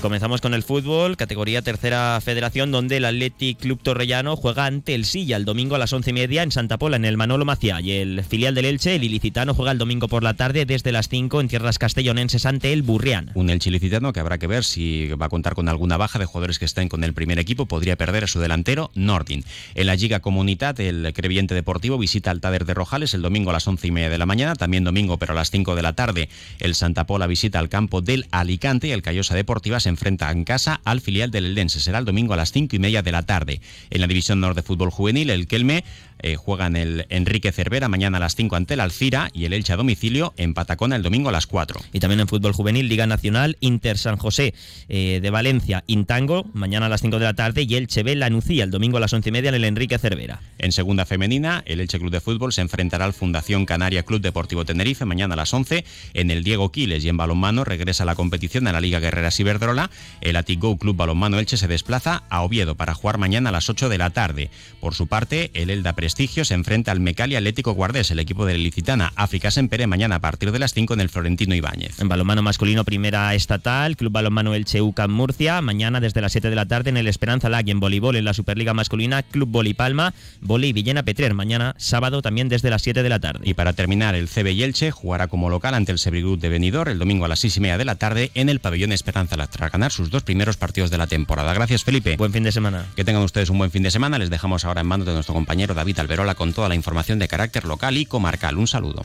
comenzamos 0.00 0.40
con 0.40 0.54
el 0.54 0.62
fútbol, 0.62 1.16
categoría 1.16 1.62
tercera 1.62 2.20
federación, 2.22 2.72
donde 2.72 2.96
el 2.96 3.04
Athletic 3.04 3.58
Club 3.58 3.80
Torrellano 3.82 4.36
juega 4.36 4.66
ante 4.66 4.94
el 4.94 5.04
Silla 5.04 5.36
el 5.36 5.44
domingo 5.44 5.74
a 5.74 5.78
las 5.78 5.92
once 5.92 6.10
y 6.10 6.12
media 6.12 6.42
en 6.42 6.50
Santa 6.50 6.78
Pola, 6.78 6.96
en 6.96 7.04
el 7.04 7.16
Manolo 7.16 7.44
Maciá. 7.44 7.80
Y 7.80 7.92
el 7.92 8.24
filial 8.24 8.54
del 8.54 8.64
Elche, 8.64 8.96
el 8.96 9.04
Ilicitano, 9.04 9.54
juega 9.54 9.72
el 9.72 9.78
domingo 9.78 10.08
por 10.08 10.22
la 10.22 10.34
tarde 10.34 10.64
desde 10.64 10.92
las 10.92 11.08
5 11.08 11.40
en 11.40 11.48
tierras 11.48 11.78
castellonenses 11.78 12.46
ante 12.46 12.72
el 12.72 12.82
Burrián. 12.82 13.30
Un 13.34 13.50
Elche 13.50 13.68
Ilicitano 13.68 14.12
que 14.12 14.20
habrá 14.20 14.38
que 14.38 14.46
ver 14.46 14.64
si 14.64 15.08
va 15.08 15.26
a 15.26 15.28
contar 15.28 15.54
con 15.54 15.68
alguna 15.68 15.96
baja 15.98 16.18
de 16.18 16.24
jugadores 16.24 16.58
que 16.58 16.64
estén 16.64 16.88
con 16.88 17.04
el 17.04 17.12
primer 17.12 17.38
equipo. 17.38 17.66
Podría 17.66 17.96
perder 17.96 18.24
a 18.24 18.26
su 18.26 18.40
delantero, 18.40 18.90
Nordin. 18.94 19.44
En 19.74 19.86
la 19.86 19.96
Liga 19.96 20.20
Comunitat, 20.20 20.80
el 20.80 21.12
Creviente 21.14 21.54
Deportivo 21.54 21.98
visita 21.98 22.30
al 22.30 22.40
Tader 22.40 22.64
de 22.64 22.74
Rojales 22.74 23.12
el 23.14 23.22
domingo 23.22 23.50
a 23.50 23.52
las 23.52 23.68
once 23.68 23.86
y 23.86 23.90
media 23.90 24.08
de 24.08 24.18
la 24.18 24.26
mañana. 24.26 24.54
También 24.54 24.84
domingo, 24.84 25.18
pero 25.18 25.32
a 25.32 25.36
las 25.36 25.50
5 25.50 25.74
de 25.74 25.82
la 25.82 25.92
tarde, 25.92 26.28
el 26.58 26.74
Santa 26.74 27.06
Pola 27.06 27.26
visita 27.26 27.58
al 27.58 27.68
campo 27.68 28.00
del 28.00 28.26
Alicante 28.30 28.88
y 28.88 28.92
el 28.92 29.02
Callosa 29.02 29.34
Deportiva 29.34 29.78
se 29.78 29.89
enfrenta 29.90 30.30
en 30.30 30.44
casa 30.44 30.80
al 30.84 31.00
filial 31.00 31.30
del 31.30 31.44
Eldense. 31.46 31.80
Será 31.80 31.98
el 31.98 32.04
domingo 32.04 32.32
a 32.32 32.36
las 32.36 32.52
cinco 32.52 32.76
y 32.76 32.78
media 32.78 33.02
de 33.02 33.12
la 33.12 33.22
tarde. 33.24 33.60
En 33.90 34.00
la 34.00 34.06
División 34.06 34.40
Norte 34.40 34.60
de 34.60 34.66
Fútbol 34.66 34.90
Juvenil, 34.90 35.30
el 35.30 35.46
Kelme 35.46 35.84
eh, 36.22 36.36
juega 36.36 36.66
en 36.66 36.76
el 36.76 37.06
Enrique 37.08 37.52
Cervera 37.52 37.88
mañana 37.88 38.18
a 38.18 38.20
las 38.20 38.34
5 38.34 38.56
ante 38.56 38.74
el 38.74 38.80
Alcira 38.80 39.30
y 39.32 39.44
el 39.44 39.52
Elche 39.52 39.72
a 39.72 39.76
domicilio 39.76 40.34
en 40.36 40.54
Patacona 40.54 40.96
el 40.96 41.02
domingo 41.02 41.28
a 41.28 41.32
las 41.32 41.46
4. 41.46 41.80
Y 41.92 42.00
también 42.00 42.20
en 42.20 42.28
fútbol 42.28 42.52
juvenil, 42.52 42.88
Liga 42.88 43.06
Nacional, 43.06 43.56
Inter 43.60 43.98
San 43.98 44.16
José 44.16 44.54
eh, 44.88 45.20
de 45.22 45.30
Valencia, 45.30 45.84
Intango, 45.86 46.44
mañana 46.52 46.86
a 46.86 46.88
las 46.88 47.00
5 47.00 47.18
de 47.18 47.24
la 47.24 47.34
tarde 47.34 47.62
y 47.62 47.74
Elche 47.74 48.02
B 48.02 48.16
La 48.16 48.30
Nucía 48.30 48.64
el 48.64 48.70
domingo 48.70 48.96
a 48.98 49.00
las 49.00 49.12
11 49.12 49.28
y 49.28 49.32
media 49.32 49.48
en 49.48 49.54
el 49.54 49.64
Enrique 49.64 49.98
Cervera. 49.98 50.40
En 50.58 50.72
segunda 50.72 51.06
femenina, 51.06 51.62
el 51.66 51.80
Elche 51.80 51.98
Club 51.98 52.10
de 52.10 52.20
Fútbol 52.20 52.52
se 52.52 52.60
enfrentará 52.60 53.04
al 53.04 53.12
Fundación 53.12 53.66
Canaria 53.66 54.02
Club 54.02 54.20
Deportivo 54.20 54.64
Tenerife 54.64 55.04
mañana 55.04 55.34
a 55.34 55.36
las 55.36 55.52
11 55.54 55.84
en 56.14 56.30
el 56.30 56.44
Diego 56.44 56.70
Quiles 56.70 57.04
y 57.04 57.08
en 57.08 57.16
balonmano 57.16 57.64
regresa 57.64 58.04
la 58.04 58.14
competición 58.14 58.66
a 58.66 58.72
la 58.72 58.80
Liga 58.80 59.00
Guerrera 59.00 59.30
Ciberdrola. 59.30 59.90
El 60.20 60.36
Atigo 60.36 60.76
Club 60.76 60.96
Balonmano 60.96 61.38
Elche 61.38 61.56
se 61.56 61.68
desplaza 61.68 62.24
a 62.28 62.42
Oviedo 62.42 62.74
para 62.74 62.94
jugar 62.94 63.18
mañana 63.18 63.50
a 63.50 63.52
las 63.52 63.68
8 63.68 63.88
de 63.88 63.98
la 63.98 64.10
tarde. 64.10 64.50
Por 64.80 64.94
su 64.94 65.06
parte, 65.06 65.50
el 65.54 65.70
Elda 65.70 65.94
Pres 65.94 66.09
Prestigio 66.10 66.44
se 66.44 66.54
enfrenta 66.54 66.90
al 66.90 66.98
Mecali 66.98 67.36
Atlético 67.36 67.72
Guardés, 67.72 68.10
el 68.10 68.18
equipo 68.18 68.44
de 68.44 68.54
la 68.54 68.58
Licitana. 68.58 69.12
África 69.14 69.52
Sempere 69.52 69.86
mañana 69.86 70.16
a 70.16 70.18
partir 70.18 70.50
de 70.50 70.58
las 70.58 70.74
5 70.74 70.94
en 70.94 71.00
el 71.00 71.08
Florentino 71.08 71.54
Ibáñez. 71.54 72.00
En 72.00 72.08
balonmano 72.08 72.42
masculino, 72.42 72.84
primera 72.84 73.32
estatal, 73.32 73.96
Club 73.96 74.10
Balonmano 74.10 74.52
Elche 74.52 74.82
UCAM 74.82 75.12
Murcia. 75.12 75.60
Mañana 75.60 76.00
desde 76.00 76.20
las 76.20 76.32
7 76.32 76.50
de 76.50 76.56
la 76.56 76.66
tarde 76.66 76.90
en 76.90 76.96
el 76.96 77.06
Esperanza 77.06 77.48
Lag 77.48 77.68
y 77.68 77.70
en 77.70 77.78
voleibol 77.78 78.16
en 78.16 78.24
la 78.24 78.34
Superliga 78.34 78.74
masculina, 78.74 79.22
Club 79.22 79.50
Boli 79.50 79.72
Palma, 79.72 80.12
Boli 80.40 80.72
Villena 80.72 81.04
Petrer. 81.04 81.32
Mañana 81.32 81.76
sábado 81.78 82.22
también 82.22 82.48
desde 82.48 82.70
las 82.70 82.82
7 82.82 83.04
de 83.04 83.08
la 83.08 83.20
tarde. 83.20 83.48
Y 83.48 83.54
para 83.54 83.72
terminar, 83.72 84.16
el 84.16 84.26
CB 84.26 84.48
y 84.48 84.64
Elche 84.64 84.90
jugará 84.90 85.28
como 85.28 85.48
local 85.48 85.74
ante 85.74 85.92
el 85.92 86.00
Sebrigroup 86.00 86.40
de 86.40 86.48
Benidorm 86.48 86.90
el 86.90 86.98
domingo 86.98 87.24
a 87.24 87.28
las 87.28 87.38
6 87.38 87.56
y 87.58 87.60
media 87.60 87.78
de 87.78 87.84
la 87.84 87.94
tarde 87.94 88.32
en 88.34 88.48
el 88.48 88.58
pabellón 88.58 88.90
Esperanza 88.90 89.36
Lag 89.36 89.48
tras 89.48 89.70
ganar 89.70 89.92
sus 89.92 90.10
dos 90.10 90.24
primeros 90.24 90.56
partidos 90.56 90.90
de 90.90 90.98
la 90.98 91.06
temporada. 91.06 91.54
Gracias, 91.54 91.84
Felipe. 91.84 92.16
Buen 92.16 92.32
fin 92.32 92.42
de 92.42 92.50
semana. 92.50 92.86
Que 92.96 93.04
tengan 93.04 93.22
ustedes 93.22 93.48
un 93.48 93.58
buen 93.58 93.70
fin 93.70 93.84
de 93.84 93.92
semana. 93.92 94.18
Les 94.18 94.28
dejamos 94.28 94.64
ahora 94.64 94.80
en 94.80 94.88
manos 94.88 95.06
de 95.06 95.12
nuestro 95.12 95.34
compañero 95.34 95.72
David 95.72 95.99
Alberola 96.00 96.34
con 96.34 96.52
toda 96.52 96.68
la 96.68 96.74
información 96.74 97.18
de 97.18 97.28
carácter 97.28 97.64
local 97.64 97.96
y 97.96 98.06
comarcal. 98.06 98.58
Un 98.58 98.66
saludo. 98.66 99.02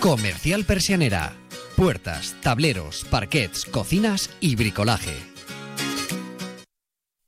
Comercial 0.00 0.64
Persianera. 0.64 1.34
Puertas, 1.76 2.34
tableros, 2.42 3.06
parquets, 3.08 3.64
cocinas 3.64 4.30
y 4.40 4.56
bricolaje. 4.56 5.16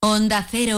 Onda 0.00 0.46
Cero. 0.50 0.72